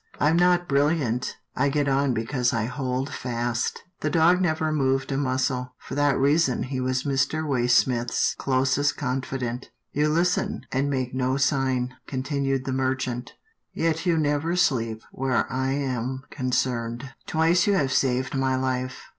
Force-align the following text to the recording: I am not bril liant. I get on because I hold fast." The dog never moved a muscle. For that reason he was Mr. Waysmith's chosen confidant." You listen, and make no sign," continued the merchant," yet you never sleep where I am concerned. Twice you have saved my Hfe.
I 0.19 0.31
am 0.31 0.35
not 0.35 0.67
bril 0.67 0.97
liant. 0.97 1.35
I 1.55 1.69
get 1.69 1.87
on 1.87 2.11
because 2.15 2.53
I 2.53 2.65
hold 2.65 3.13
fast." 3.13 3.83
The 3.99 4.09
dog 4.09 4.41
never 4.41 4.71
moved 4.73 5.11
a 5.11 5.15
muscle. 5.17 5.75
For 5.77 5.93
that 5.93 6.17
reason 6.17 6.63
he 6.63 6.81
was 6.81 7.03
Mr. 7.03 7.43
Waysmith's 7.47 8.35
chosen 8.43 8.97
confidant." 8.97 9.69
You 9.91 10.09
listen, 10.09 10.65
and 10.71 10.89
make 10.89 11.13
no 11.13 11.37
sign," 11.37 11.93
continued 12.07 12.65
the 12.65 12.73
merchant," 12.73 13.33
yet 13.73 14.03
you 14.07 14.17
never 14.17 14.55
sleep 14.55 15.03
where 15.11 15.45
I 15.53 15.73
am 15.73 16.23
concerned. 16.31 17.11
Twice 17.27 17.67
you 17.67 17.73
have 17.73 17.93
saved 17.93 18.33
my 18.33 18.55
Hfe. 18.57 18.93